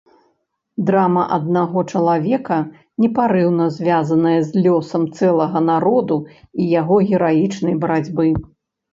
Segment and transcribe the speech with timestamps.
[0.85, 2.55] Драма аднаго чалавека,
[3.03, 6.17] непарыўна звязаная з лёсам цэлага народу
[6.63, 8.27] і яго гераічнай барацьбы.